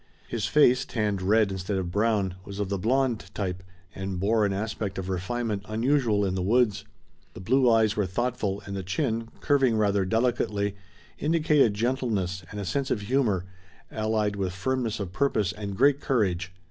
[0.27, 3.61] His face, tanned red instead of brown, was of the blonde type
[3.93, 6.85] and bore an aspect of refinement unusual in the woods.
[7.35, 10.75] The blue eyes were thoughtful and the chin, curving rather delicately,
[11.19, 13.45] indicated gentleness and a sense of humor,
[13.91, 16.51] allied with firmness of purpose and great courage.